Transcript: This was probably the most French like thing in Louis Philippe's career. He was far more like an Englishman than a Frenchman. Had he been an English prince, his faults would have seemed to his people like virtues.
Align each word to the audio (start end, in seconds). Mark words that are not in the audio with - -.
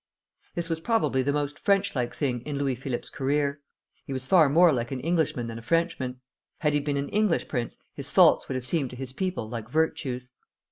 This 0.55 0.67
was 0.67 0.79
probably 0.79 1.21
the 1.21 1.31
most 1.31 1.59
French 1.59 1.95
like 1.95 2.15
thing 2.15 2.41
in 2.41 2.57
Louis 2.57 2.73
Philippe's 2.73 3.11
career. 3.11 3.61
He 4.03 4.11
was 4.13 4.25
far 4.25 4.49
more 4.49 4.73
like 4.73 4.91
an 4.91 4.99
Englishman 4.99 5.45
than 5.45 5.59
a 5.59 5.61
Frenchman. 5.61 6.21
Had 6.61 6.73
he 6.73 6.79
been 6.79 6.97
an 6.97 7.09
English 7.09 7.47
prince, 7.47 7.77
his 7.93 8.09
faults 8.09 8.49
would 8.49 8.55
have 8.55 8.65
seemed 8.65 8.89
to 8.89 8.95
his 8.95 9.13
people 9.13 9.47
like 9.47 9.69
virtues. 9.69 10.31